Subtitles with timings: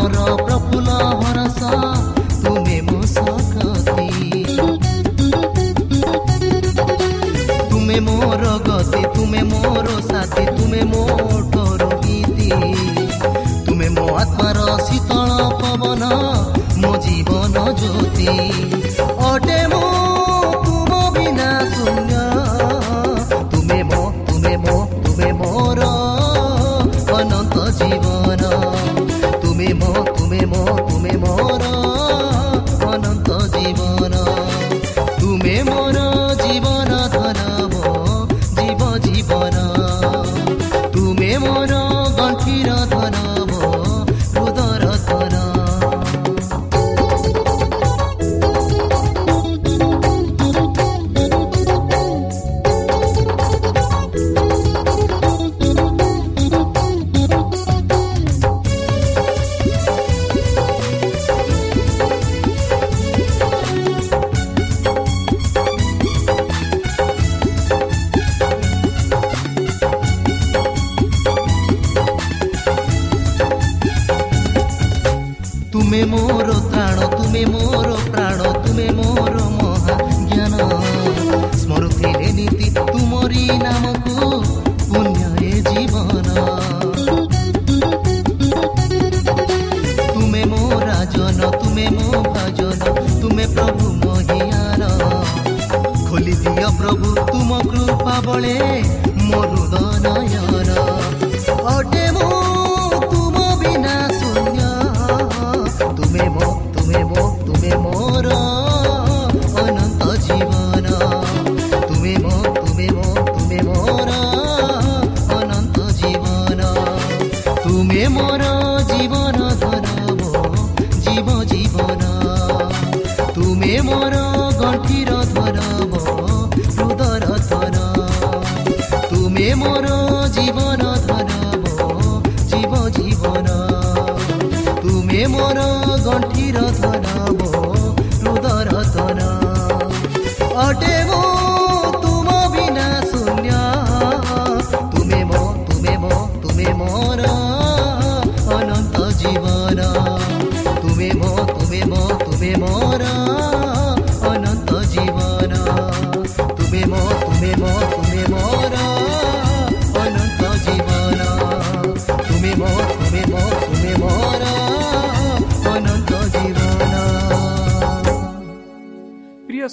[0.00, 0.49] ମୋର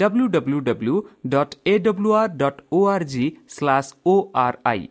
[0.00, 0.94] W W W
[1.28, 4.82] dot A W R dot O R G slash O R I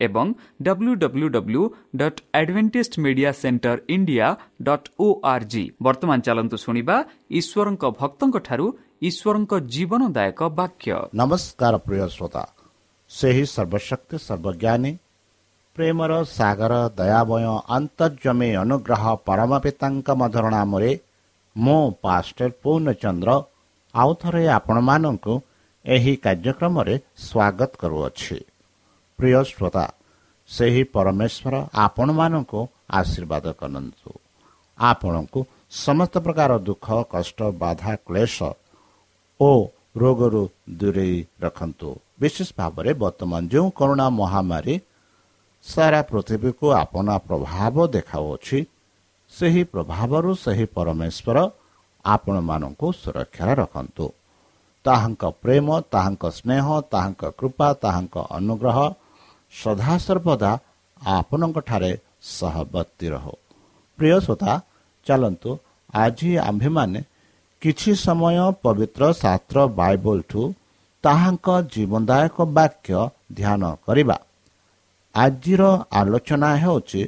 [0.00, 0.26] ଏବଂ
[0.62, 1.62] W W W
[2.00, 4.26] dot Adventist media centre India
[4.62, 6.96] dot O R G ବର୍ତ୍ତମାନ ଚାଲନ୍ତୁ ଶୁଣିବା
[7.40, 8.66] ଈଶ୍ୱରଙ୍କ ଭକ୍ତଙ୍କଠାରୁ
[9.08, 10.88] ଈଶ୍ୱରଙ୍କ ଜୀବନଦାୟକ ବାକ୍ୟ
[11.20, 12.42] ନମସ୍କାର ପ୍ରିୟ ଶ୍ରୋତା
[13.10, 14.92] ସେହି ସର୍ବଶକ୍ତି ସର୍ବଜ୍ଞାନୀ
[15.76, 17.44] ପ୍ରେମର ସାଗର ଦୟାମୟ
[17.76, 20.90] ଅନ୍ତର୍ଜମୀ ଅନୁଗ୍ରହ ପରମ ପିତାଙ୍କ ମଧୁର ନାମରେ
[21.56, 23.30] ମୁଁ ପାଷ୍ଟର ପୂର୍ଣ୍ଣଚନ୍ଦ୍ର
[23.94, 25.34] ଆଉ ଥରେ ଆପଣମାନଙ୍କୁ
[25.84, 26.94] ଏହି କାର୍ଯ୍ୟକ୍ରମରେ
[27.26, 28.38] ସ୍ୱାଗତ କରୁଅଛି।
[29.18, 29.84] ପ୍ରିୟ ଶ୍ରୋତା
[30.48, 31.54] ସେହି ପରମେଶ୍ୱର
[31.86, 32.60] ଆପଣମାନଙ୍କୁ
[32.98, 34.10] ଆଶୀର୍ବାଦ କରନ୍ତୁ।
[34.78, 35.40] ଆପଣଙ୍କୁ
[35.84, 38.36] ସମସ୍ତ ପ୍ରକାର ଦୁଃଖ କଷ୍ଟ ବାଧା କ୍ଲେଶ
[39.40, 39.50] ଓ
[39.96, 40.42] ରୋଗରୁ
[40.78, 41.90] ଦୂରେଇ ରଖନ୍ତୁ।
[42.20, 44.74] ବିଶେଷ ଭାବରେ ବର୍ତ୍ତମାନ ଯେଉଁ କରୋନା ମହାମାରୀ
[45.64, 48.58] ସାରା ପୃଥିବୀକୁ ଆପଣା ପ୍ରଭାବ ଦେଖାଉଅଛି
[49.32, 51.38] ସେହି ପ୍ରଭାବରୁ ସେହି ପରମେଶ୍ୱର
[52.04, 54.06] ଆପଣମାନଙ୍କୁ ସୁରକ୍ଷାରେ ରଖନ୍ତୁ।
[54.84, 58.78] ତାହାଙ୍କ ପ୍ରେମ ତାହାଙ୍କ ସ୍ନେହ ତାହାଙ୍କ କୃପା ତାହାଙ୍କ ଅନୁଗ୍ରହ
[59.52, 60.52] ସଦାସର୍ବଦା
[61.16, 61.92] ଆପଣଙ୍କଠାରେ
[62.36, 63.34] ସହବର୍ତ୍ତୀ ରହୁ।
[63.98, 64.52] ପ୍ରିୟ ଶ୍ରୋତା
[65.06, 65.50] ଚାଲନ୍ତୁ
[65.94, 67.00] ଆଜି ଆମ୍ଭେମାନେ
[67.62, 70.42] କିଛି ସମୟ ପବିତ୍ର ଶାସ୍ତ୍ର ବାଇବଲଠୁ
[71.04, 72.90] ତାହାଙ୍କ ଜୀବନଦାୟକ ବାକ୍ୟ
[73.32, 74.16] ଧ୍ୟାନ କରିବା।
[75.14, 77.02] ଆଜିର ଆଲୋଚନା ହେଉଛି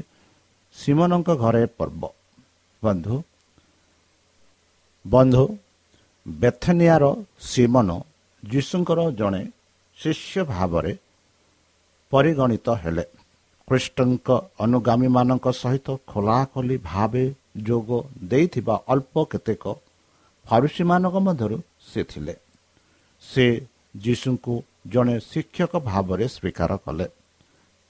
[0.74, 2.02] ସିମନଙ୍କ ଘରେ ପର୍ବ।
[2.82, 3.14] ବନ୍ଧୁ
[5.04, 5.44] ବନ୍ଧୁ
[6.26, 7.04] ବେଥନିଆର
[7.42, 7.88] ସିମନ
[8.42, 9.42] ଯୀଶୁଙ୍କର ଜଣେ
[9.98, 10.92] ଶିଷ୍ୟ ଭାବରେ
[12.12, 13.04] ପରିଗଣିତ ହେଲେ।
[13.68, 14.28] ଖ୍ରୀଷ୍ଟଙ୍କ
[14.64, 17.24] ଅନୁଗାମୀମାନଙ୍କ ସହିତ ଖୋଲାଖୋଲି ଭାବେ
[17.68, 17.90] ଯୋଗ
[18.30, 19.64] ଦେଇଥିବା ଅଳ୍ପ କେତେକ
[20.46, 21.56] ଫାରୁସିମାନଙ୍କ ମଧ୍ୟରୁ
[21.90, 22.34] ସେ ଥିଲେ।
[23.24, 23.46] ସେ
[24.04, 24.54] ଯୀଶୁଙ୍କୁ
[24.92, 27.06] ଜଣେ ଶିକ୍ଷକ ଭାବରେ ସ୍ୱୀକାର କଲେ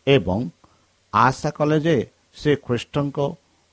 [0.06, 0.40] ଏବଂ
[1.12, 1.96] ଆଶା କଲେ ଯେ
[2.40, 3.18] ସେ ଖ୍ରୀଷ୍ଟଙ୍କ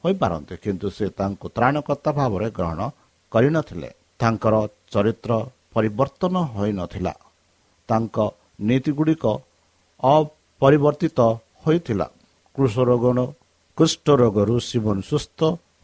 [0.03, 2.79] ହୋଇପାରନ୍ତି କିନ୍ତୁ ସେ ତାଙ୍କୁ ତ୍ରାଣକର୍ତ୍ତା ଭାବରେ ଗ୍ରହଣ
[3.31, 3.89] କରିନଥିଲେ।
[4.19, 4.55] ତାଙ୍କର
[4.91, 5.31] ଚରିତ୍ର
[5.73, 7.13] ପରିବର୍ତ୍ତନ ହୋଇନଥିଲା।
[7.89, 8.17] ତାଙ୍କ
[8.61, 9.25] ନୀତିଗୁଡ଼ିକ
[10.03, 11.19] ଅପରିବର୍ତ୍ତିତ
[11.65, 12.07] ହୋଇଥିଲା।
[12.55, 13.05] କୃଷ ରୋଗ
[13.77, 15.39] କୁଷ୍ଠ ରୋଗରୁ ଶିବନ ସୁସ୍ଥ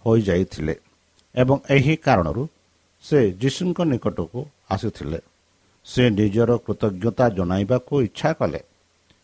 [0.05, 0.75] ହୋଇଯାଇଥିଲେ
[1.35, 2.43] ଏବଂ ଏହି କାରଣରୁ
[3.03, 4.39] ସେ ଯୀଶୁଙ୍କ ନିକଟକୁ
[4.69, 5.19] ଆସିଥିଲେ।
[5.85, 8.61] ସେ ନିଜର କୃତଜ୍ଞତା ଜଣାଇବାକୁ ଇଚ୍ଛା କଲେ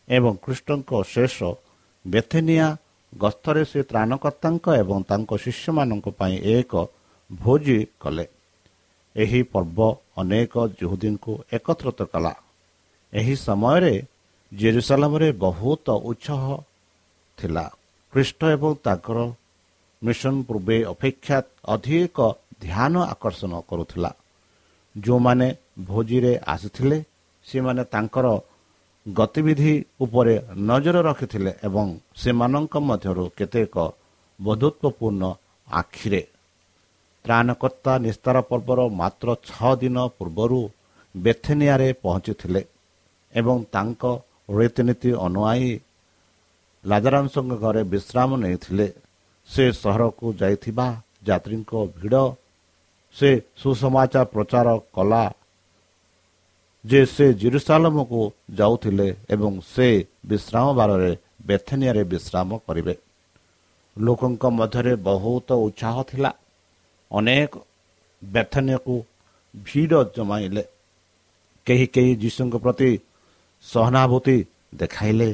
[0.08, 1.38] ଏବଂ କୃଷ୍ଣଙ୍କ ଶେଷ
[2.06, 2.68] ବେଥେନିଆ
[3.14, 6.74] ଗସ୍ତରେ ସେ ତ୍ରାଣକର୍ତ୍ତାଙ୍କ ଏବଂ ତାଙ୍କ ଶିଷ୍ୟମାନଙ୍କ ପାଇଁ ଏକ
[7.32, 8.26] ଭୋଜି କଲେ।
[9.16, 9.80] ଏହି ପର୍ବ
[10.18, 12.34] ଅନେକ ଜୁହୁଦୀଙ୍କୁ ଏକତ୍ରିତ କଲା।
[13.14, 13.94] ଏହି ସମୟରେ
[14.52, 16.44] ଜେରୁସାଲାମରେ ବହୁତ ଉତ୍ସାହ
[17.38, 17.66] ଥିଲା।
[18.14, 19.18] ଖ୍ରୀଷ୍ଟ ଏବଂ ତାଙ୍କର
[20.02, 22.18] ମିଶନ ପୂର୍ବେ ଅପେକ୍ଷା ଅଧିକ
[22.64, 24.12] ଧ୍ୟାନ ଆକର୍ଷଣ କରୁଥିଲା।
[24.96, 25.48] ଯେଉଁମାନେ
[25.86, 26.98] ଭୋଜିରେ ଆସିଥିଲେ
[27.48, 28.28] ସେମାନେ ତାଙ୍କର
[29.06, 30.36] ଗତିବିଧି ଉପରେ
[30.70, 33.76] ନଜର ରଖିଥିଲେ ଏବଂ ସେମାନଙ୍କ ମଧ୍ୟରୁ କେତେକ
[34.40, 35.24] ବଧୁତ୍ୱପୂର୍ଣ୍ଣ
[35.68, 36.22] ଆଖିରେ
[37.26, 40.60] ତ୍ରାଣକର୍ତ୍ତା ନିସ୍ତାର ପର୍ବର ମାତ୍ର ଛଅ ଦିନ ପୂର୍ବରୁ
[41.16, 42.62] ବେଥେନିଆରେ ପହଞ୍ଚିଥିଲେ
[43.34, 44.04] ଏବଂ ତାଙ୍କ
[44.60, 45.70] ରୀତିନୀତି ଅନୁଆଇ
[46.84, 48.88] ଲାଜାରାଂଶଙ୍କ ଘରେ ବିଶ୍ରାମ ନେଇଥିଲେ।
[49.50, 50.88] ସେ ସହରକୁ ଯାଇଥିବା
[51.28, 52.16] ଯାତ୍ରୀଙ୍କ ଭିଡ଼
[53.16, 53.30] ସେ
[53.62, 55.24] ସୁସମାଚାର ପ୍ରଚାର କଲା
[56.86, 58.22] ଯେ ସେ ଜିରୁସାଲମକୁ
[58.56, 59.88] ଯାଉଥିଲେ ଏବଂ ସେ
[60.26, 61.12] ବିଶ୍ରାମ ବାରରେ
[61.48, 62.96] ବେଥେନିଆରେ ବିଶ୍ରାମ କରିବେ।
[63.96, 66.32] ଲୋକଙ୍କ ମଧ୍ୟରେ ବହୁତ ଉତ୍ସାହ ଥିଲା।
[67.12, 67.52] ଅନେକ
[68.24, 68.96] ବେଥନିଆକୁ
[69.56, 70.64] ଭିଡ଼ ଜମାଇଲେ।
[71.68, 72.92] କେହି କେହି ଯୀଶୁଙ୍କ ପ୍ରତି
[73.64, 74.38] ସହାନୁଭୂତି
[74.76, 75.30] ଦେଖାଇଲେ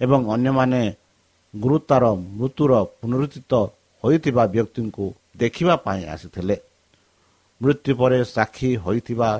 [0.00, 0.82] ଏବଂ ଅନ୍ୟମାନେ
[1.54, 2.04] ଗୁରୁତାର
[2.38, 3.52] ମୃତ୍ୟୁର ପୁନରୁଦ୍ଧିତ
[4.04, 5.06] ହୋଇଥିବା ବ୍ୟକ୍ତିଙ୍କୁ
[5.36, 6.56] ଦେଖିବା ପାଇଁ ଆସିଥିଲେ।
[7.60, 9.30] ମୃତ୍ୟୁ ପରେ ସାକ୍ଷୀ ହୋଇଥିବା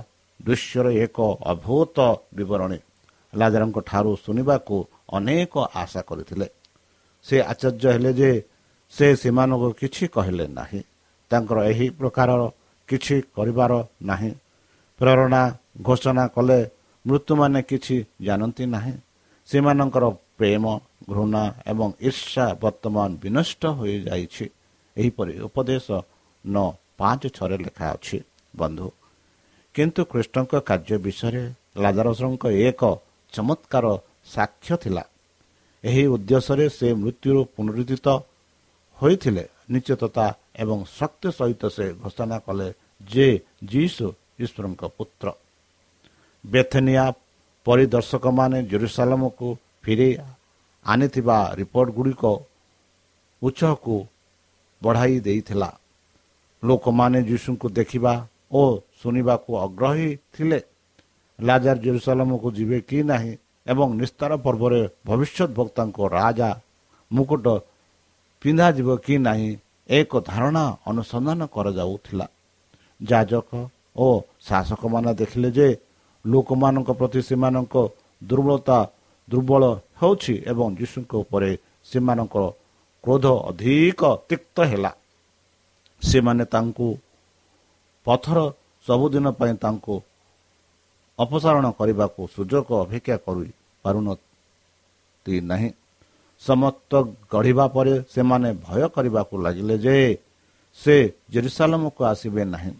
[0.41, 1.19] ଦୃଶ୍ୟର ଏକ
[1.53, 1.99] ଅଭୂତ
[2.35, 2.79] ବିବରଣୀ
[3.35, 4.77] ଲାଜାରଙ୍କ ଠାରୁ ଶୁଣିବାକୁ
[5.13, 6.49] ଅନେକ ଆଶା କରିଥିଲେ।
[7.25, 8.31] ସେ ଆଶ୍ଚର୍ଯ୍ୟ ହେଲେ ଯେ
[8.93, 10.81] ସେ ସେମାନଙ୍କୁ କିଛି କହିଲେ ନାହିଁ।
[11.31, 12.43] ତାଙ୍କର ଏହି ପ୍ରକାରର
[12.89, 14.33] କିଛି କରିବାର ନାହିଁ।
[15.01, 15.43] ପ୍ରେରଣା
[15.83, 16.61] ଘୋଷଣା କଲେ
[17.05, 18.95] ମୃତ୍ୟୁମାନେ କିଛି ଜାଣନ୍ତି ନାହିଁ।
[19.49, 20.05] ସେମାନଙ୍କର
[20.39, 20.65] ପ୍ରେମ
[21.11, 24.47] ଘୃଣା ଏବଂ ଈର୍ଷା ବର୍ତ୍ତମାନ ବିନଷ୍ଟ ହୋଇଯାଇଛି।
[24.97, 25.87] ଏହିପରି ଉପଦେଶ
[26.45, 26.57] ନ
[26.99, 28.19] ପାଞ୍ଚ ଛଅରେ ଲେଖା ଅଛି।
[28.57, 28.89] ବନ୍ଧୁ
[29.75, 31.43] କିନ୍ତୁ କୃଷ୍ଣଙ୍କ କାର୍ଯ୍ୟ ବିଷୟରେ
[31.83, 32.83] ଲାଜାରସଙ୍କ ଏକ
[33.33, 33.87] ଚମତ୍କାର
[34.35, 35.05] ସାକ୍ଷ୍ୟ ଥିଲା।
[35.85, 38.07] ଏହି ଉଦ୍ଦେଶ୍ୟରେ ସେ ମୃତ୍ୟୁରୁ ପୁନରୁଦ୍ଧିତ
[38.99, 40.27] ହୋଇଥିଲେ। ନିଶ୍ଚିତତା
[40.59, 42.69] ଏବଂ ଶକ୍ତି ସହିତ ସେ ଘୋଷଣା କଲେ
[43.11, 43.29] ଯେ
[43.73, 44.07] ଯୀଶୁ
[44.45, 45.27] ଈଶ୍ୱରଙ୍କ ପୁତ୍ର।
[46.45, 47.05] ବେଥେନିଆ
[47.67, 49.47] ପରିଦର୍ଶକମାନେ ଜେରୁସାଲାମକୁ
[49.85, 50.11] ଫେରି
[50.85, 52.25] ଆଣିଥିବା ରିପୋର୍ଟ ଗୁଡ଼ିକ
[53.43, 53.97] ଉତ୍ସକୁ
[54.83, 55.71] ବଢ଼ାଇ ଦେଇଥିଲା।
[56.63, 58.13] ଲୋକମାନେ ଯୀଶୁଙ୍କୁ ଦେଖିବା
[58.53, 58.63] ଓ
[59.01, 60.61] ଶୁଣିବାକୁ ଆଗ୍ରହୀ ଥିଲେ।
[61.39, 63.33] ଲାଜାର ଜେରୁସାଲାମକୁ ଯିବେ କି ନାହିଁ
[63.67, 66.51] ଏବଂ ନିସ୍ତାର ପର୍ବରେ ଭବିଷ୍ୟତ ବକ୍ତାଙ୍କ ରାଜା
[67.11, 67.47] ମୁକୁଟ
[68.43, 69.51] ପିନ୍ଧାଯିବ କି ନାହିଁ
[69.89, 72.27] ଏକ ଧାରଣା ଅନୁସନ୍ଧାନ କରାଯାଉଥିଲା।
[73.01, 73.51] ଯାଜକ
[73.97, 74.07] ଓ
[74.47, 75.69] ଶାସକମାନେ ଦେଖିଲେ ଯେ
[76.25, 77.75] ଲୋକମାନଙ୍କ ପ୍ରତି ସେମାନଙ୍କ
[78.23, 78.79] ଦୁର୍ବଳତା
[79.29, 79.63] ଦୁର୍ବଳ
[80.01, 81.51] ହେଉଛି ଏବଂ ଯୀଶୁଙ୍କ ଉପରେ
[81.91, 82.45] ସେମାନଙ୍କର
[83.05, 84.93] କ୍ରୋଧ ଅଧିକ ତିକ୍ତ ହେଲା।
[86.03, 86.89] ସେମାନେ ତାଙ୍କୁ
[88.07, 88.39] ପଥର
[88.87, 89.95] ସବୁଦିନ ପାଇଁ ତାଙ୍କୁ
[91.19, 95.69] ଅପସାରଣ କରିବାକୁ ସୁଯୋଗ ଅପେକ୍ଷା କରିପାରୁନନ୍ତି ନାହିଁ
[96.43, 96.93] ସମସ୍ତ
[97.33, 99.97] ଗଢ଼ିବା ପରେ ସେମାନେ ଭୟ କରିବାକୁ ଲାଗିଲେ ଯେ
[100.79, 100.97] ସେ
[101.33, 102.73] ଜେରୁସାଲାମକୁ ଆସିବେ ନାହିଁ।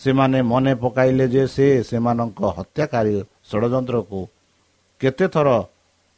[0.00, 3.14] ସେମାନେ ମନେ ପକାଇଲେ ଯେ ସେ ସେମାନଙ୍କ ହତ୍ୟାକାରୀ
[3.50, 4.20] ଷଡ଼ଯନ୍ତ୍ରକୁ
[5.00, 5.48] କେତେଥର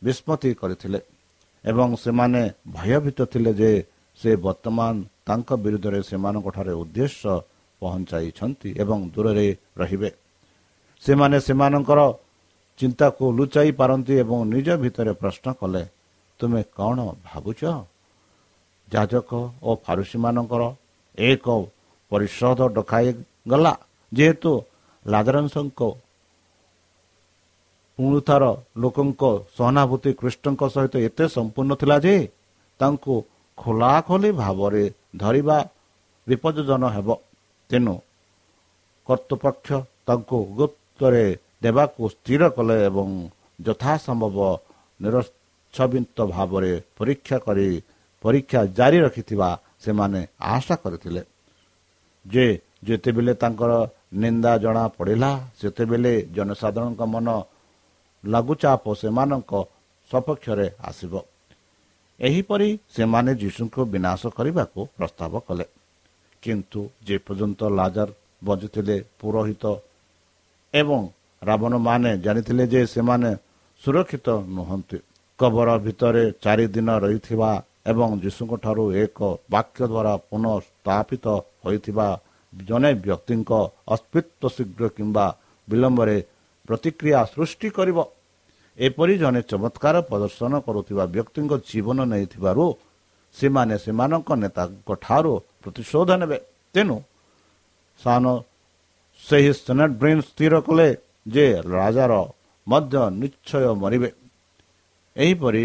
[0.02, 1.00] ବିସ୍ମୃତି କରିଥିଲେ
[1.64, 2.42] ଏବଂ ସେମାନେ
[2.76, 3.72] ଭୟଭୀତ ଥିଲେ ଯେ
[4.18, 4.94] ସେ ବର୍ତ୍ତମାନ
[5.26, 7.32] ତାଙ୍କ ବିରୁଦ୍ଧରେ ସେମାନଙ୍କଠାରେ ଉଦ୍ଦେଶ୍ୟ
[7.82, 9.48] ପହଞ୍ଚାଇଛନ୍ତି ଏବଂ ଦୂରରେ
[9.80, 10.10] ରହିବେ।
[11.02, 12.00] ସେମାନେ ସେମାନଙ୍କର
[12.78, 15.82] ଚିନ୍ତାକୁ ଲୁଚାଇ ପାରନ୍ତି ଏବଂ ନିଜ ଭିତରେ ପ୍ରଶ୍ନ କଲେ
[16.38, 17.60] ତୁମେ କ'ଣ ଭାବୁଛ?
[18.88, 19.30] ଯାଜକ
[19.62, 20.62] ଓ ଫାରୁସିମାନଙ୍କର
[21.18, 21.46] ଏକ
[22.12, 23.72] ପରିଷଦ ଡକାଇଗଲା
[24.12, 24.52] ଯେହେତୁ
[25.04, 25.80] ଲାଦରାଂଶଙ୍କ
[27.98, 28.44] ପୁଣିଥର
[28.82, 29.22] ଲୋକଙ୍କ
[29.56, 32.16] ସହାନୁଭୂତି କୃଷ୍ଣଙ୍କ ସହିତ ଏତେ ସମ୍ପୂର୍ଣ୍ଣ ଥିଲା ଯେ
[32.80, 33.14] ତାଙ୍କୁ
[33.58, 34.84] ଖୋଲାଖୋଲି ଭାବରେ
[35.16, 35.58] ଧରିବା
[36.26, 37.08] ବିପଦଜନ ହେବ।
[37.70, 37.94] ତେଣୁ
[39.06, 39.68] କର୍ତ୍ତୃପକ୍ଷ
[40.06, 41.26] ତାଙ୍କୁ ଗୁପ୍ତରେ
[41.62, 43.08] ଦେବାକୁ ସ୍ଥିର କଲେ ଏବଂ
[43.66, 44.38] ଯଥାସମ୍ଭବ
[45.76, 47.68] ନିରଚ୍ଛବିତ ଭାବରେ ପରୀକ୍ଷା କରି
[48.24, 49.48] ପରୀକ୍ଷା ଜାରି ରଖିଥିବା
[49.84, 51.22] ସେମାନେ ଆଶା କରିଥିଲେ
[52.26, 52.46] ଯେ
[52.86, 53.72] ଯେତେବେଳେ ତାଙ୍କର
[54.22, 55.30] ନିନ୍ଦା ଜଣା ପଡ଼ିଲା
[55.60, 57.28] ସେତେବେଳେ ଜନସାଧାରଣଙ୍କ ମନ
[58.24, 59.52] ଲଘୁଚାପ ସେମାନଙ୍କ
[60.10, 61.14] ସପକ୍ଷରେ ଆସିବ।
[62.20, 65.66] ଏହିପରି ସେମାନେ ଯୀଶୁଙ୍କୁ ବିନାଶ କରିବାକୁ ପ୍ରସ୍ତାବ କଲେ।
[66.42, 68.08] କିନ୍ତୁ ଯେପର୍ଯ୍ୟନ୍ତ ଲାଜାର
[68.46, 69.64] ବଞ୍ଚିଥିଲେ ପୁରୋହିତ
[70.74, 71.00] ଏବଂ
[71.42, 73.30] ରାବଣମାନେ ଜାଣିଥିଲେ ଯେ ସେମାନେ
[73.82, 74.98] ସୁରକ୍ଷିତ ନୁହନ୍ତି
[75.38, 77.50] କବର ଭିତରେ ଚାରି ଦିନ ରହିଥିବା
[77.90, 79.18] ଏବଂ ଯୀଶୁଙ୍କ ଠାରୁ ଏକ
[79.54, 81.24] ବାକ୍ୟ ଦ୍ୱାରା ପୁନଃ ସ୍ଥାପିତ
[81.64, 82.08] ହୋଇଥିବା
[82.52, 83.50] ଜଣେ ବ୍ୟକ୍ତିଙ୍କ
[83.94, 85.26] ଅସ୍ତିତ୍ୱ ଶୀଘ୍ର କିମ୍ବା
[85.68, 86.16] ବିଳମ୍ବରେ
[86.68, 87.98] ପ୍ରତିକ୍ରିୟା ସୃଷ୍ଟି କରିବ।
[88.78, 92.64] ଏପରି ଜଣେ ଚମତ୍କାର ପ୍ରଦର୍ଶନ କରୁଥିବା ବ୍ୟକ୍ତିଙ୍କ ଜୀବନ ନେଇଥିବାରୁ
[93.36, 96.38] ସେମାନେ ସେମାନଙ୍କ ନେତାଙ୍କ ଠାରୁ ପ୍ରତିଶୋଧ ନେବେ।
[96.74, 96.96] ତେଣୁ
[98.00, 98.24] ସାନ
[99.20, 100.88] ସେହି ସେନେଟ୍ ବ୍ରେନ୍ ସ୍ଥିର କଲେ
[101.34, 102.12] ଯେ ରାଜାର
[102.66, 104.08] ମଧ୍ୟ ନିଶ୍ଚୟ ମରିବେ।
[105.16, 105.64] ଏହିପରି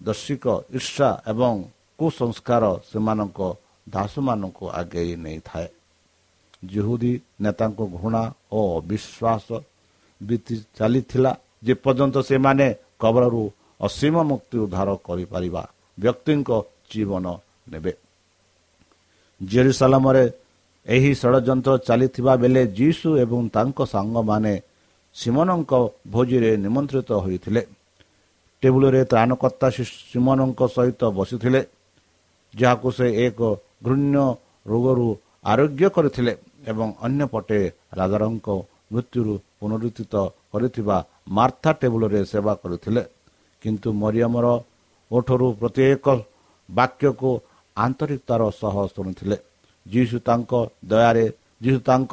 [0.00, 0.44] ଦର୍ଶିକ
[0.76, 1.54] ଈର୍ଷା ଏବଂ
[1.98, 3.40] କୁସଂସ୍କାର ସେମାନଙ୍କ
[3.94, 5.68] ଦାସମାନଙ୍କୁ ଆଗେଇ ନେଇଥାଏ।
[6.64, 8.22] ଜୁହୁଦୀ ନେତାଙ୍କ ଘୃଣା
[8.52, 9.46] ଓ ଅବିଶ୍ୱାସ
[10.20, 11.32] ବିତି ଚାଲିଥିଲା।
[11.64, 12.66] ଯେପର୍ଯ୍ୟନ୍ତ ସେମାନେ
[12.98, 13.42] କବଳରୁ
[13.80, 15.62] ଅସୀମ ମୁକ୍ତି ଉଦ୍ଧାର କରିପାରିବା
[15.98, 16.50] ବ୍ୟକ୍ତିଙ୍କ
[16.90, 17.26] ଜୀବନ
[17.72, 17.92] ନେବେ।
[19.40, 20.24] ଜେରୁସାଲାମରେ
[20.86, 24.54] ଏହି ଷଡ଼ଯନ୍ତ୍ର ଚାଲିଥିବା ବେଳେ ଯୀଶୁ ଏବଂ ତାଙ୍କ ସାଙ୍ଗମାନେ
[25.14, 25.72] ସିମନଙ୍କ
[26.10, 27.62] ଭୋଜିରେ ନିମନ୍ତ୍ରିତ ହୋଇଥିଲେ।
[28.62, 31.60] ଟେବୁଲରେ ତ୍ରାଣକର୍ତ୍ତା ସିମନଙ୍କ ସହିତ ବସିଥିଲେ
[32.54, 33.40] ଯାହାକୁ ସେ ଏକ
[33.86, 34.16] ଘୃଣ୍ୟ
[34.70, 35.08] ରୋଗରୁ
[35.52, 36.32] ଆରୋଗ୍ୟ କରିଥିଲେ
[36.70, 37.60] ଏବଂ ଅନ୍ୟପଟେ
[37.98, 38.48] ରାଜାରଙ୍କ
[38.92, 40.14] ମୃତ୍ୟୁରୁ ପୁନରୁଦ୍ଧିତ
[40.52, 40.96] କରିଥିବା
[41.36, 43.02] ମାର୍ଥା ଟେବୁଲରେ ସେବା କରିଥିଲେ।
[43.62, 44.46] କିନ୍ତୁ ମରିୟମର
[45.10, 46.06] ଓଠରୁ ପ୍ରତ୍ୟେକ
[46.68, 47.30] ବାକ୍ୟକୁ
[47.76, 49.36] ଆନ୍ତରିକତାର ସହ ଶୁଣିଥିଲେ।
[49.86, 50.52] ଯୀଶୁ ତାଙ୍କ
[50.90, 51.26] ଦୟାରେ
[51.62, 52.12] ଯୀଶୁ ତାଙ୍କ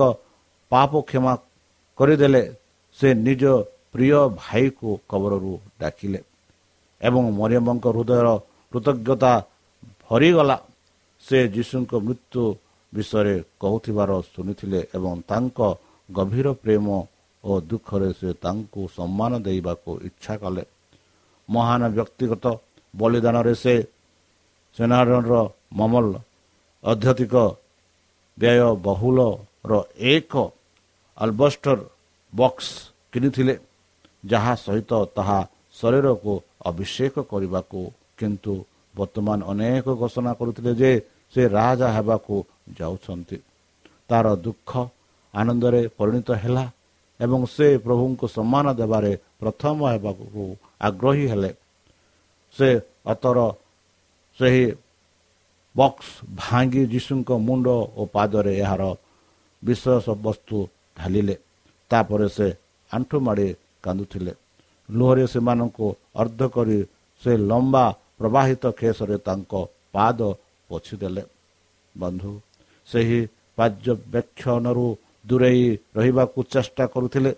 [0.72, 1.34] ପାପ କ୍ଷମା
[1.98, 2.44] କରିଦେଲେ
[2.98, 3.44] ସେ ନିଜ
[3.94, 6.20] ପ୍ରିୟ ଭାଇକୁ କବରରୁ ଡାକିଲେ।
[7.01, 8.27] ଏବଂ ମରିୟମଙ୍କ ହୃଦୟର
[8.72, 9.34] କୃତଜ୍ଞତା
[10.06, 10.58] ଭରିଗଲା।
[11.24, 12.44] ସେ ଯୀଶୁଙ୍କ ମୃତ୍ୟୁ
[12.94, 15.60] ବିଷୟରେ କହୁଥିବାର ଶୁଣିଥିଲେ ଏବଂ ତାଙ୍କ
[16.10, 16.86] ଗଭୀର ପ୍ରେମ
[17.44, 20.63] ଓ ଦୁଃଖରେ ସେ ତାଙ୍କୁ ସମ୍ମାନ ଦେବାକୁ ଇଚ୍ଛା କଲେ।
[21.50, 22.46] ମହାନ ବ୍ୟକ୍ତିଗତ
[22.94, 23.75] ବଳିଦାନରେ ସେ
[24.77, 25.10] ସେନାର
[25.80, 26.06] ମମଲ
[26.84, 27.34] ଅଧ୍ୟତିକ
[28.38, 29.72] ବ୍ୟୟବହୁଳର
[30.13, 30.34] ଏକ
[31.18, 31.80] ଆଲବଷ୍ଟର
[32.34, 32.68] ବକ୍ସ
[33.12, 33.56] କିଣିଥିଲେ
[34.32, 35.39] ଯାହା ସହିତ ତାହା
[35.77, 36.34] ଶରୀରକୁ
[36.69, 37.79] ଅଭିଷେକ କରିବାକୁ
[38.19, 38.53] କିନ୍ତୁ
[38.96, 40.91] ବର୍ତ୍ତମାନ ଅନେକ ଘୋଷଣା କରୁଥିଲେ ଯେ
[41.34, 42.36] ସେ ରାଜା ହେବାକୁ
[42.79, 43.38] ଯାଉଛନ୍ତି।
[44.10, 44.72] ତାର ଦୁଃଖ
[45.34, 46.65] ଆନନ୍ଦରେ ପରିଣତ ହେଲା
[47.19, 50.43] ଏବଂ ସେ ପ୍ରଭୁଙ୍କୁ ସମ୍ମାନ ଦେବାରେ ପ୍ରଥମ ହେବାକୁ
[50.88, 51.51] ଆଗ୍ରହୀ ହେଲେ।
[52.55, 52.69] ସେ
[53.12, 53.38] ଅତର
[54.39, 54.65] ସେହି
[55.75, 56.07] ବକ୍ସ
[56.41, 57.67] ଭାଙ୍ଗି ଯୀଶୁଙ୍କ ମୁଣ୍ଡ
[58.00, 58.84] ଓ ପାଦରେ ଏହାର
[59.63, 60.57] ବିଶ୍ୱାସ ବସ୍ତୁ
[60.98, 61.36] ଢାଲିଲେ।
[61.91, 62.48] ତାପରେ ସେ
[62.91, 63.48] ଆଣ୍ଠୁ ମାଡ଼ି
[63.84, 64.34] କାନ୍ଦୁଥିଲେ।
[64.89, 65.88] ଲୁହରେ ସେମାନଙ୍କୁ
[66.22, 66.79] ଅର୍ଦ୍ଧ କରି
[67.22, 67.86] ସେ ଲମ୍ବା
[68.20, 69.53] ପ୍ରବାହିତ କେଶରେ ତାଙ୍କ
[69.96, 70.20] ପାଦ
[70.70, 71.24] ପୋଛିଦେଲେ।
[71.96, 72.32] ବନ୍ଧୁ
[72.88, 73.20] ସେହି
[73.58, 74.88] ପର୍ଯ୍ୟବେକ୍ଷଣରୁ
[75.25, 75.67] ଦୂରେଇ
[75.98, 77.32] ରହିବାକୁ ଚେଷ୍ଟା କରୁଥିଲେ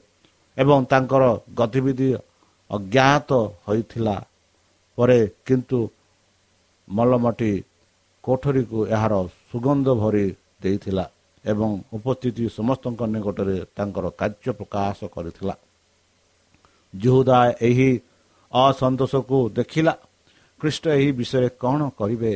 [0.58, 1.24] ଏବଂ ତାଙ୍କର
[1.60, 2.10] ଗତିବିଧି
[2.70, 3.30] ଅଜ୍ଞାତ
[3.66, 4.16] ହୋଇଥିଲା।
[4.98, 5.80] ପରେ କିନ୍ତୁ
[6.88, 7.54] ମଲମଟି
[8.24, 9.14] କୋଠରୀକୁ ଏହାର
[9.50, 10.26] ସୁଗନ୍ଧ ଭରି
[10.62, 11.06] ଦେଇଥିଲା
[11.46, 15.56] ଏବଂ ଉପସ୍ଥିତି ସମସ୍ତଙ୍କ ନିକଟରେ ତାଙ୍କର କାର୍ଯ୍ୟ ପ୍ରକାଶ କରିଥିଲା।
[16.94, 17.90] ଯୁହୁଦା ଏହି
[18.52, 19.94] ଅସନ୍ତୋଷକୁ ଦେଖିଲା।
[20.60, 22.34] ଖ୍ରୀଷ୍ଟ ଏହି ବିଷୟରେ କ'ଣ କରିବେ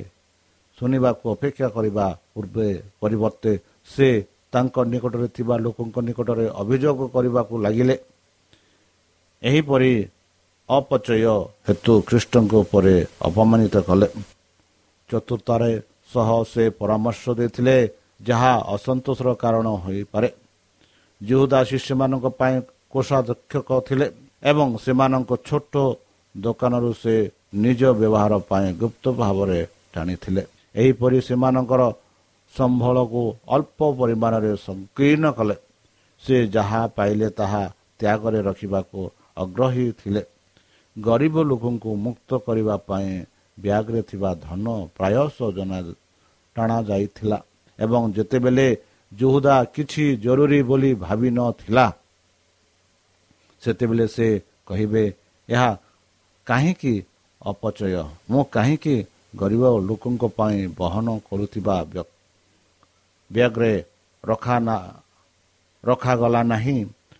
[0.78, 2.70] ଶୁଣିବାକୁ ଅପେକ୍ଷା କରିବା ପୂର୍ବେ
[3.02, 3.52] ପରିବର୍ତ୍ତେ
[3.94, 4.08] ସେ
[4.54, 7.96] ତାଙ୍କ ନିକଟରେ ଥିବା ଲୋକଙ୍କ ନିକଟରେ ଅଭିଯୋଗ କରିବାକୁ ଲାଗିଲେ।
[9.42, 9.94] ଏହିପରି
[10.70, 11.36] ଅପଚୟ
[11.68, 12.96] ହେତୁ ଖ୍ରୀଷ୍ଟଙ୍କ ଉପରେ
[13.28, 14.08] ଅପମାନିତ କଲେ।
[15.10, 15.72] ଚତୁର୍ଥରେ
[16.14, 17.78] ସହ ସେ ପରାମର୍ଶ ଦେଇଥିଲେ
[18.22, 20.30] ଯାହା ଅସନ୍ତୋଷର କାରଣ ହୋଇପାରେ।
[21.22, 22.56] ଯୁହୁଦା ଶିଷ୍ୟମାନଙ୍କ ପାଇଁ
[22.94, 24.08] କୋଷାଧ୍ୟକ୍ଷକ ଥିଲେ।
[24.44, 25.74] ଏବଂ ସେମାନଙ୍କ ଛୋଟ
[26.36, 27.16] ଦୋକାନରୁ ସେ
[27.64, 29.60] ନିଜ ବ୍ୟବହାର ପାଇଁ ଗୁପ୍ତ ଭାବରେ
[29.94, 30.44] ଟାଣିଥିଲେ।
[30.76, 31.82] ଏହିପରି ସେମାନଙ୍କର
[32.54, 33.24] ସମ୍ବଳକୁ
[33.56, 35.56] ଅଳ୍ପ ପରିମାଣରେ ସଂକୀର୍ଣ୍ଣ କଲେ।
[36.24, 37.64] ସେ ଯାହା ପାଇଲେ ତାହା
[38.00, 39.00] ତ୍ୟାଗରେ ରଖିବାକୁ
[39.44, 40.22] ଆଗ୍ରହୀ ଥିଲେ।
[40.96, 43.12] ଗରିବ ଲୋକଙ୍କୁ ମୁକ୍ତ କରିବା ପାଇଁ
[43.58, 44.66] ବ୍ୟାଗ୍ରେ ଥିବା ଧନ
[44.98, 45.80] ପ୍ରାୟଶଃ ଜଣା
[46.56, 47.38] ଟଣା ଯାଇଥିଲା
[47.80, 48.68] ଏବଂ ଯେତେବେଳେ
[49.12, 51.86] ଜୁହୁଦା କିଛି ଜରୁରୀ ବୋଲି ଭାବିନଥିଲା
[53.64, 54.28] ସେତେବେଳେ ସେ
[54.68, 55.04] କହିବେ
[55.50, 55.70] ଏହା
[56.48, 56.94] କାହିଁକି
[57.42, 58.04] ଅପଚୟ?
[58.30, 58.96] ମୁଁ କାହିଁକି
[59.36, 61.76] ଗରିବ ଲୋକଙ୍କ ପାଇଁ ବହନ କରୁଥିବା
[63.32, 63.74] ବ୍ୟାଗ୍ରେ
[64.24, 64.58] ରଖା
[65.84, 66.78] ରଖାଗଲା ନାହିଁ।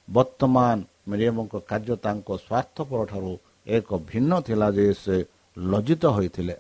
[0.10, 0.76] ବର୍ତ୍ତମାନ
[1.10, 3.34] ମିରିୟମଙ୍କ କାର୍ଯ୍ୟ ତାଙ୍କ ସ୍ୱାର୍ଥପର ଠାରୁ
[3.68, 5.16] ଏକ ଭିନ୍ନ ଥିଲା ଯେ ସେ
[5.58, 6.56] ଲଜ୍ଜିତ ହୋଇଥିଲେ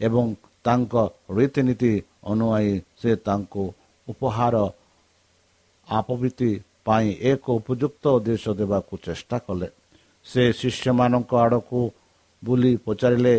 [0.00, 0.24] ଏବଂ
[0.64, 0.94] ତାଙ୍କ
[1.38, 1.92] ରୀତିନୀତି
[2.24, 3.64] ଅନୁଆଇ ସେ ତାଙ୍କୁ
[4.08, 4.56] ଉପହାର
[5.88, 6.50] ଆପବୃତ୍ତି
[6.88, 9.68] ପାଇଁ ଏକ ଉପଯୁକ୍ତ ଉଦ୍ଦେଶ୍ୟ ଦେବାକୁ ଚେଷ୍ଟା କଲେ।
[10.26, 11.80] ସେ ଶିଷ୍ୟମାନଙ୍କ ଆଡ଼କୁ
[12.42, 13.36] ବୁଲି ପଚାରିଲେ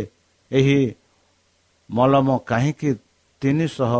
[0.52, 0.80] ଏହି
[1.90, 2.90] ମଲମ କାହିଁକି
[3.42, 3.94] ତିନିଶହ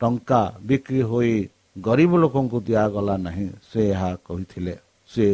[0.00, 1.34] ଟଙ୍କା ବିକ୍ରି ହୋଇ
[1.76, 3.48] ଗରିବ ଲୋକଙ୍କୁ ଦିଆଗଲା ନାହିଁ?
[3.70, 4.74] ସେ ଏହା କହିଥିଲେ।
[5.10, 5.26] ସେ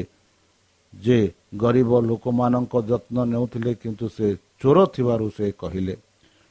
[0.94, 1.18] ଯେ
[1.62, 4.26] ଗରିବ ଲୋକମାନଙ୍କ ଯତ୍ନ ନେଉଥିଲେ କିନ୍ତୁ ସେ
[4.60, 5.94] ଚୋର ଥିବାରୁ ସେ କହିଲେ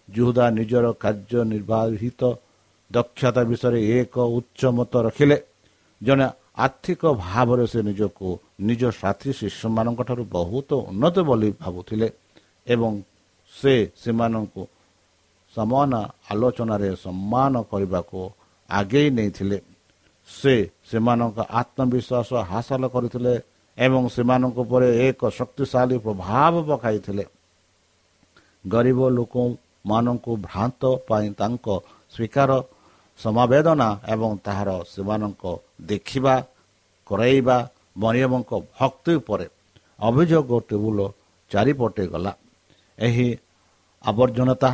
[0.10, 2.21] ଜୁହୁଦା ନିଜର କାର୍ଯ୍ୟ ନିର୍ବାହିତ
[2.91, 5.38] ଦକ୍ଷତା ବିଷୟରେ ଏକ ଉଚ୍ଚ ମତ ରଖିଲେ।
[6.01, 6.27] ଜଣେ
[6.65, 8.27] ଆର୍ଥିକ ଭାବରେ ସେ ନିଜକୁ
[8.67, 12.08] ନିଜ ସାଥୀ ଶିଷ୍ୟମାନଙ୍କ ଠାରୁ ବହୁତ ଉନ୍ନତ ବୋଲି ଭାବୁଥିଲେ
[12.67, 12.91] ଏବଂ
[13.53, 14.62] ସେ ସେମାନଙ୍କୁ
[15.55, 15.91] ସମାନ
[16.31, 18.19] ଆଲୋଚନାରେ ସମ୍ମାନ କରିବାକୁ
[18.69, 19.58] ଆଗେଇ ନେଇଥିଲେ।
[20.29, 20.55] ସେ
[20.89, 23.34] ସେମାନଙ୍କ ଆତ୍ମବିଶ୍ୱାସ ହାସଲ କରିଥିଲେ
[23.77, 27.25] ଏବଂ ସେମାନଙ୍କ ଉପରେ ଏକ ଶକ୍ତିଶାଳୀ ପ୍ରଭାବ ପକାଇଥିଲେ।
[28.65, 31.67] ଗରିବ ଲୋକମାନଙ୍କୁ ଭ୍ରାନ୍ତ ପାଇଁ ତାଙ୍କ
[32.13, 32.51] ସ୍ୱୀକାର
[33.19, 35.43] ସମାବେଦନା ଏବଂ ତାହାର ସେମାନଙ୍କ
[35.82, 36.36] ଦେଖିବା
[37.10, 37.58] କରାଇବା
[37.97, 39.45] ମରିୟମଙ୍କ ଭକ୍ତି ଉପରେ
[39.99, 40.99] ଅଭିଯୋଗ ଟେବୁଲ
[41.51, 42.34] ଚାରିପଟେ ଗଲା।
[42.97, 43.28] ଏହି
[44.04, 44.69] ଆବର୍ଜନତା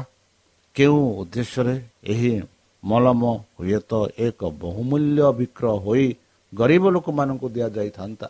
[0.76, 1.76] କେଉଁ ଉଦ୍ଦେଶ୍ୟରେ?
[2.12, 2.34] ଏହି
[2.84, 3.22] ମଲମ
[3.58, 6.08] ହୁଏତ ଏକ ବହୁମୂଲ୍ୟ ବିକ୍ରୟ ହୋଇ
[6.54, 8.28] ଗରିବ ଲୋକମାନଙ୍କୁ ଦିଆଯାଇଥାନ୍ତା।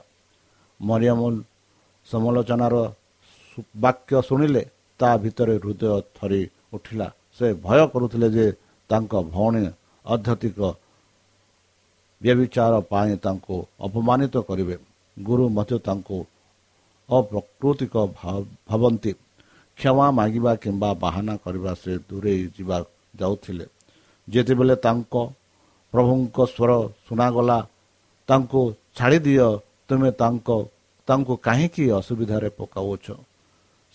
[0.79, 1.19] ମରିୟମ
[2.07, 2.75] ସମାଲୋଚନାର
[3.83, 4.63] ବାକ୍ୟ ଶୁଣିଲେ
[4.99, 5.83] ତା ଭିତରେ ହୃଦୟ
[6.17, 6.41] ଥରି
[6.75, 8.45] ଉଠିଲା। ସେ ଭୟ କରୁଥିଲେ ଯେ
[8.89, 9.63] ତାଙ୍କ ଭଉଣୀ
[10.05, 10.59] ଅଧ୍ୟତିକ
[12.21, 14.75] ବ୍ୟବିଚାର ପାଇଁ ତାଙ୍କୁ ଅପମାନିତ କରିବେ
[15.17, 16.17] ଗୁରୁ ମଧ୍ୟ ତାଙ୍କୁ
[17.09, 17.93] ଅପ୍ରକୃତିକ
[18.67, 19.11] ଭାବନ୍ତି
[19.79, 22.77] କ୍ଷମା ମାଗିବା କିମ୍ବା ବାହାନା କରିବା ସେ ଦୂରେଇ ଯିବା
[23.19, 23.65] ଯାଉଥିଲେ
[24.27, 25.13] ଯେତେବେଳେ ତାଙ୍କ
[25.93, 26.71] ପ୍ରଭୁଙ୍କ ସ୍ୱର
[27.05, 27.57] ଶୁଣାଗଲା
[28.29, 28.61] ତାଙ୍କୁ
[28.97, 29.47] ଛାଡ଼ିଦିଅ
[29.87, 30.49] ତୁମେ ତାଙ୍କ
[31.07, 33.05] ତାଙ୍କୁ କାହିଁକି ଅସୁବିଧାରେ ପକାଉଛ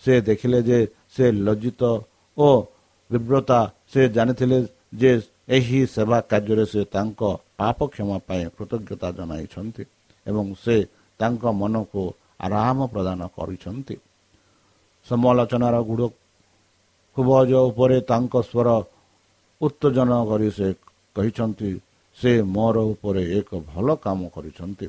[0.03, 0.79] ସେ ଦେଖିଲେ ଯେ
[1.15, 1.81] ସେ ଲଜ୍ଜିତ
[2.37, 2.47] ଓ
[3.09, 3.59] ବିବ୍ରତା
[3.91, 4.57] ସେ ଜାଣିଥିଲେ
[4.93, 5.11] ଯେ
[5.47, 7.21] ଏହି ସେବା କାର୍ଯ୍ୟରେ ସେ ତାଙ୍କ
[7.59, 9.83] ପାପ କ୍ଷମା ପାଇଁ କୃତଜ୍ଞତା ଜଣାଇଛନ୍ତି
[10.25, 10.75] ଏବଂ ସେ
[11.19, 12.01] ତାଙ୍କ ମନକୁ
[12.45, 13.95] ଆରାମ ପ୍ରଦାନ କରିଛନ୍ତି।
[15.07, 16.03] ସମାଲୋଚନାର ଗୁଡ଼
[17.17, 18.69] ଖୁବଜ ଉପରେ ତାଙ୍କ ସ୍ୱର
[19.61, 20.67] ଉତ୍ତେଜନ କରି ସେ
[21.15, 21.69] କହିଛନ୍ତି
[22.17, 24.87] ସେ ମୋର ଉପରେ ଏକ ଭଲ କାମ କରିଛନ୍ତି।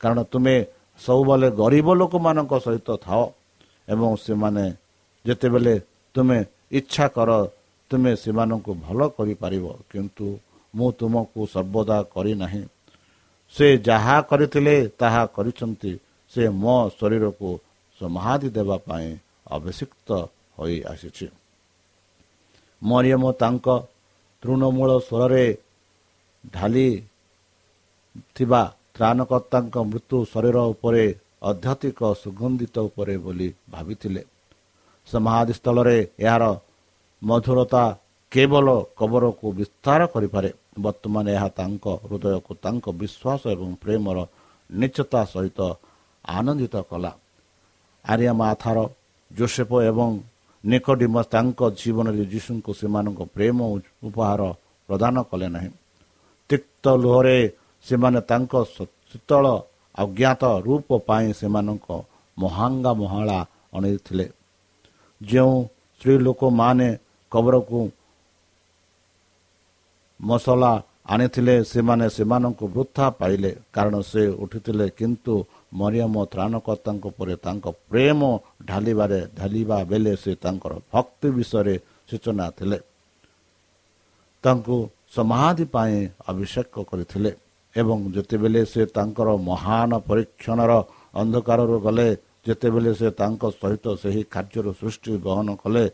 [0.00, 0.54] କାରଣ ତୁମେ
[1.00, 3.22] ସବୁବେଳେ ଗରିବ ଲୋକମାନଙ୍କ ସହିତ ଥାଅ
[3.88, 4.64] ଏବଂ ସେମାନେ
[5.24, 5.74] ଯେତେବେଳେ
[6.14, 6.38] ତୁମେ
[6.78, 7.30] ଇଚ୍ଛା କର
[7.90, 10.26] ତୁମେ ସେମାନଙ୍କୁ ଭଲ କରିପାରିବ କିନ୍ତୁ
[10.74, 12.62] ମୁଁ ତୁମକୁ ସର୍ବଦା କରିନାହିଁ।
[13.54, 15.92] ସେ ଯାହା କରିଥିଲେ ତାହା କରିଛନ୍ତି।
[16.32, 17.50] ସେ ମୋ ଶରୀରକୁ
[18.00, 19.08] ସମାଧି ଦେବା ପାଇଁ
[19.46, 20.08] ଅଭିଷିକ୍ତ
[20.58, 21.26] ହୋଇ ଆସିଛି।
[22.82, 23.66] ମରିୟମ ତାଙ୍କ
[24.42, 25.44] ତୃଣମୂଳ ସ୍ୱରରେ
[26.52, 26.88] ଢାଲି
[28.36, 28.62] ଥିବା
[28.94, 31.04] ତ୍ରାଣକର୍ତ୍ତାଙ୍କ ମୃତ୍ୟୁ ଶରୀର ଉପରେ
[31.42, 34.22] ଅଧ୍ୟାତ୍ମିକ ସୁଗନ୍ଧିତ ଉପରେ ବୋଲି ଭାବିଥିଲେ।
[35.08, 36.44] ସମାଧିସ୍ଥଳରେ ଏହାର
[37.24, 37.84] ମଧୁରତା
[38.32, 38.66] କେବଳ
[38.98, 40.50] କବରକୁ ବିସ୍ତାର କରିପାରେ।
[40.84, 44.18] ବର୍ତ୍ତମାନ ଏହା ତାଙ୍କ ହୃଦୟକୁ ତାଙ୍କ ବିଶ୍ୱାସ ଏବଂ ପ୍ରେମର
[44.70, 45.60] ନିଶ୍ଚତା ସହିତ
[46.24, 47.12] ଆନନ୍ଦିତ କଲା।
[48.04, 48.78] ଆର୍ୟମାଥାର
[49.30, 50.10] ଜୋସେଫ ଏବଂ
[50.64, 53.58] ନିକଟିମସ୍ ତାଙ୍କ ଜୀବନରେ ଯୀଶୁଙ୍କୁ ସେମାନଙ୍କ ପ୍ରେମ
[54.08, 54.42] ଉପହାର
[54.88, 55.70] ପ୍ରଦାନ କଲେ ନାହିଁ।
[56.50, 57.38] ତିକ୍ତ ଲୁହରେ
[57.86, 59.44] ସେମାନେ ତାଙ୍କ ଶୀତଳ
[59.94, 61.86] ଅଜ୍ଞାତ ରୂପ ପାଇଁ ସେମାନଙ୍କ
[62.36, 63.38] ମହାଙ୍ଗା ମହାଳା
[63.74, 64.26] ଅଣେଇଥିଲେ।
[65.20, 65.54] ଯେଉଁ
[65.94, 66.88] ସ୍ତ୍ରୀ ଲୋକମାନେ
[67.34, 67.80] କବରକୁ
[70.20, 70.72] ମସଲା
[71.12, 75.34] ଆଣିଥିଲେ ସେମାନେ ସେମାନଙ୍କୁ ବୃଥା ପାଇଲେ କାରଣ ସେ ଉଠିଥିଲେ କିନ୍ତୁ
[75.80, 78.20] ମରିୟମ ତ୍ରାଣକର୍ତ୍ତାଙ୍କ ପରେ ତାଙ୍କ ପ୍ରେମ
[78.68, 81.74] ଢାଲିବାରେ ଢାଲିବା ବେଳେ ସେ ତାଙ୍କର ଭକ୍ତି ବିଷୟରେ
[82.08, 82.78] ସୂଚନା ଥିଲେ।
[84.44, 84.76] ତାଙ୍କୁ
[85.16, 85.96] ସମାଧି ପାଇଁ
[86.30, 87.30] ଆବଶ୍ୟକ କରିଥିଲେ
[87.74, 90.72] ଏବଂ ଯେତେବେଳେ ସେ ତାଙ୍କର ମହାନ ପରୀକ୍ଷଣର
[91.14, 92.08] ଅନ୍ଧକାରରୁ ଗଲେ
[92.46, 95.84] ଯେତେବେଳେ ସେ ତାଙ୍କ ସହିତ ସେହି କାର୍ଯ୍ୟର ସୃଷ୍ଟି ଗ୍ରହଣ କଲେ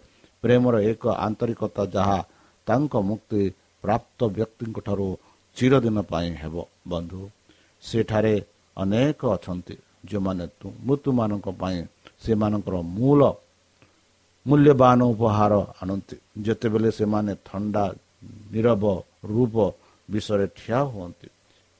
[0.42, 2.18] ପ୍ରେମର ଏକ ଆନ୍ତରିକତା ଯାହା
[2.66, 3.42] ତାଙ୍କ ମୁକ୍ତି
[3.84, 5.08] ପ୍ରାପ୍ତ ବ୍ୟକ୍ତିଙ୍କ ଠାରୁ
[5.56, 6.54] ଚିରଦିନ ପାଇଁ ହେବ।
[6.90, 7.20] ବନ୍ଧୁ
[7.82, 8.34] ସେଠାରେ
[8.76, 9.74] ଅନେକ ଅଛନ୍ତି
[10.08, 10.44] ଯେଉଁମାନେ
[10.86, 11.78] ମୃତ୍ୟୁମାନଙ୍କ ପାଇଁ
[12.24, 13.20] ସେମାନଙ୍କର ମୂଳ
[14.46, 17.84] ମୂଲ୍ୟବାନ ଉପହାର ଆଣନ୍ତି। ଯେତେବେଳେ ସେମାନେ ଥଣ୍ଡା
[18.52, 18.84] ନିରବ
[19.32, 19.54] ରୂପ
[20.08, 21.28] ବିଷୟରେ ଠିଆ ହୁଅନ୍ତି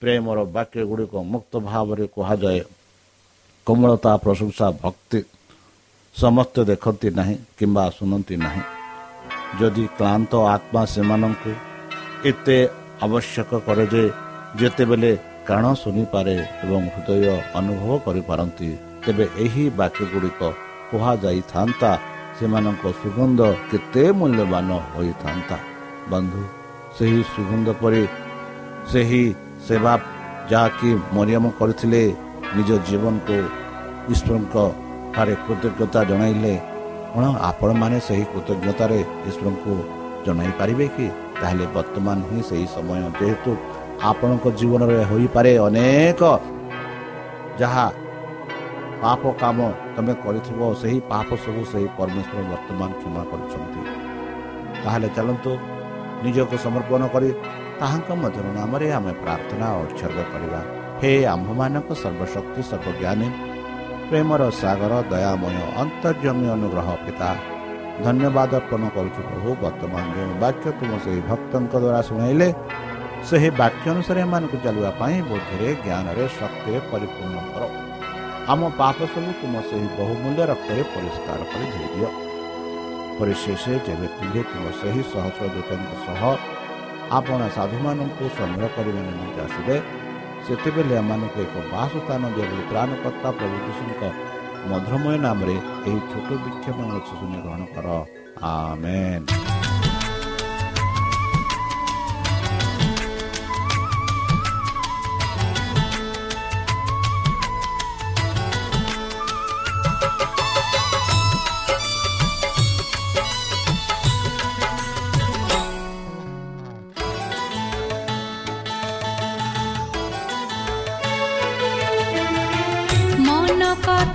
[0.03, 2.63] ପ୍ରେମର ବାକ୍ୟ ଗୁଡ଼ିକ ମୁକ୍ତ ଭାବରେ କୁହାଯାଏ।
[3.67, 5.21] କୋମଳତା ପ୍ରଶଂସା ଭକ୍ତି
[6.15, 8.63] ସମସ୍ତେ ଦେଖନ୍ତି ନାହିଁ କିମ୍ବା ଶୁଣନ୍ତି ନାହିଁ।
[9.61, 11.53] ଯଦି କ୍ଳାନ୍ତ ଆତ୍ମା ସେମାନଙ୍କୁ
[12.31, 12.59] ଏତେ
[13.05, 14.03] ଆବଶ୍ୟକ କରେ ଯେ
[14.61, 15.13] ଯେତେବେଳେ
[15.49, 17.25] କାଣ ଶୁଣିପାରେ ଏବଂ ହୃଦୟ
[17.59, 18.69] ଅନୁଭବ କରିପାରନ୍ତି
[19.05, 20.41] ତେବେ ଏହି ବାକ୍ୟ ଗୁଡ଼ିକ
[20.91, 21.91] କୁହାଯାଇଥାନ୍ତା।
[22.39, 25.57] ସେମାନଙ୍କ ସୁଗନ୍ଧ କେତେ ମୂଲ୍ୟବାନ ହୋଇଥାନ୍ତା।
[26.13, 26.43] ବନ୍ଧୁ
[26.97, 28.03] ସେହି ସୁଗନ୍ଧ ପରି
[28.91, 29.25] ସେହି
[29.67, 29.95] ସେବା
[30.51, 32.03] ଯାହାକି ମରିୟମ କରିଥିଲେ
[32.57, 33.39] ନିଜ ଜୀବନକୁ
[34.13, 34.57] ଈଶ୍ୱରଙ୍କ
[35.15, 36.55] ଠାରେ କୃତଜ୍ଞତା ଜଣାଇଲେ
[37.13, 39.73] କ'ଣ ଆପଣମାନେ ସେହି କୃତଜ୍ଞତାରେ ଈଶ୍ୱରଙ୍କୁ
[40.25, 41.07] ଜଣାଇ ପାରିବେ କି?
[41.41, 43.51] ତାହେଲେ ବର୍ତ୍ତମାନ ହିଁ ସେହି ସମୟ ଯେହେତୁ
[44.11, 46.23] ଆପଣଙ୍କ ଜୀବନରେ ହୋଇପାରେ ଅନେକ
[47.61, 47.87] ଯାହା
[49.03, 49.59] ପାପ କାମ
[49.97, 53.81] ତମେ କରିଥିବ ସେହି ପାପ ସବୁ ସେହି ପରମେଶ୍ୱର ବର୍ତ୍ତମାନ କ୍ଷମା କରୁଛନ୍ତି।
[54.83, 55.53] ତାହେଲେ ଚାଲନ୍ତୁ
[56.25, 57.29] ନିଜକୁ ସମର୍ପଣ କରି
[57.81, 60.61] ତାହାଙ୍କ ମଧ୍ୟର ନାମରେ ଆମେ ପ୍ରାର୍ଥନା ଉତ୍ସର୍ଗ କରିବା।
[61.01, 63.29] ହେ ଆମ୍ଭମାନଙ୍କ ସର୍ବଶକ୍ତି ସର୍ବଜ୍ଞାନୀ
[64.11, 67.31] ପ୍ରେମର ସାଗର ଦୟାମୟ ଅନ୍ତର୍ଜମୀ ଅନୁଗ୍ରହ ପିତା।
[68.05, 72.49] ଧନ୍ୟବାଦ ଅର୍ପଣ କରୁଛୁ ପ୍ରଭୁ ବର୍ତ୍ତମାନ ଯେଉଁ ବାକ୍ୟ ତୁମ ସେହି ଭକ୍ତଙ୍କ ଦ୍ୱାରା ଶୁଣାଇଲେ
[73.29, 77.63] ସେହି ବାକ୍ୟ ଅନୁସାରେ ଏମାନଙ୍କୁ ଚାଲିବା ପାଇଁ ବୁଦ୍ଧିରେ ଜ୍ଞାନରେ ଶକ୍ତିରେ ପରିପୂର୍ଣ୍ଣ କର।
[78.53, 82.09] ଆମ ପାପ ସବୁ ତୁମ ସେହି ବହୁମୂଲ୍ୟ ରକ୍ତରେ ପରିଷ୍କାର କରି ଧୋଇଦିଅ
[83.19, 86.21] ପରିଶେଷ ଯେବେ ତୁମେ ତୁମ ସେହି ସହସ୍ର ଦୂତଙ୍କ ସହ
[87.19, 89.77] ଆପଣ ସାଧୁମାନଙ୍କୁ ସଂଗ୍ରହ କରିବା ନିମନ୍ତେ ଆସିବେ
[90.51, 94.03] ସେତେବେଳେ ଏମାନଙ୍କୁ ଏକ ବାସସ୍ଥାନ ଦିଅ ବୋଲି ତ୍ରାଣକର୍ତ୍ତା ପ୍ରଭୁ ଯୀଶୁଙ୍କ
[94.71, 95.57] ମଧୁରମୟ ନାମରେ
[95.89, 97.87] ଏହି ଛୋଟ ବିକ୍ଷେପ ଶୁଣି ଗ୍ରହଣ କର।
[98.51, 99.50] ଆମେନ୍।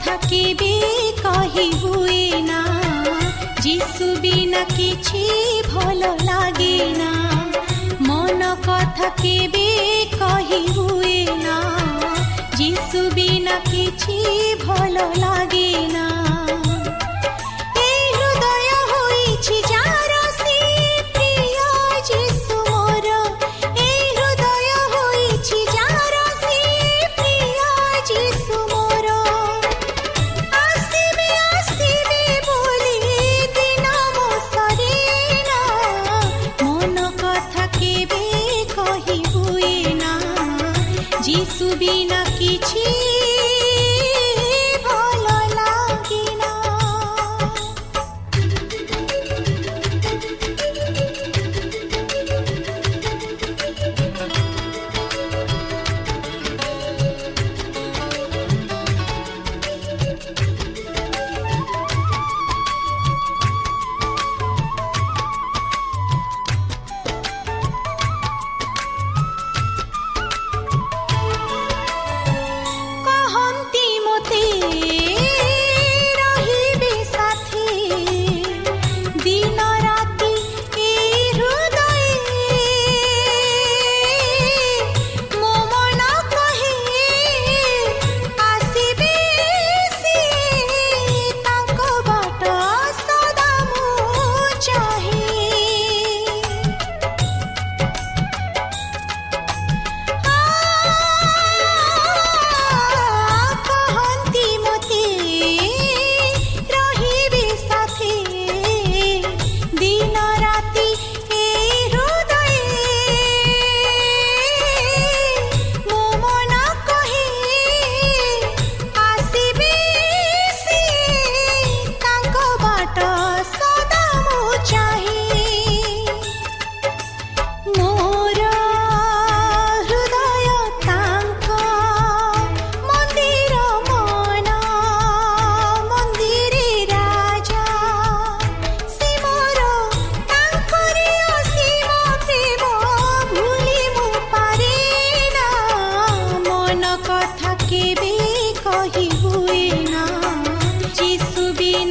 [0.05, 0.71] କେବେ
[1.21, 2.59] କହି ହୁଏ ନା
[3.65, 5.23] ଯିଶୁ ବିନା କିଛି
[5.73, 7.09] ଭଲ ଲାଗେ ନା
[8.09, 9.65] ମନ କଥା କେବେ
[10.15, 11.57] କହି ହୁଏ ନା
[12.61, 14.19] ଯିଶୁ ବିନା କିଛି
[14.65, 16.05] ଭଲ ଲାଗେ ନା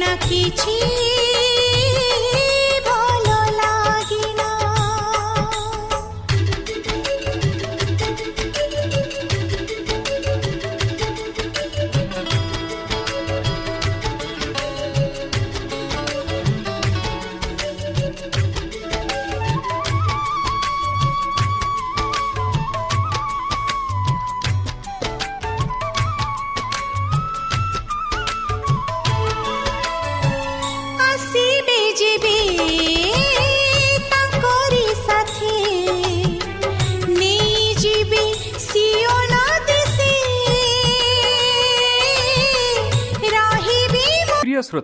[0.05, 0.73] না কিছু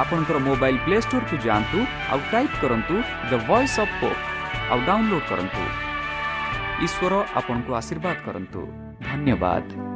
[0.00, 1.78] ଆପଣଙ୍କର ମୋବାଇଲ୍ ପ୍ଲେ ଷ୍ଟୋରକୁ ଯାଆନ୍ତୁ
[2.12, 2.94] ଆଉ ଟାଇପ୍ କରନ୍ତୁ
[3.30, 4.20] ଦ ଭଏସ୍ ଅଫ୍ ପୋପ୍
[4.70, 5.62] ଆଉ ଡାଉନଲୋଡ୍ କରନ୍ତୁ।
[6.86, 8.60] ଈଶ୍ୱର ଆପଣଙ୍କୁ ଆଶୀର୍ବାଦ କରନ୍ତୁ।
[9.08, 9.91] ଧନ୍ୟବାଦ।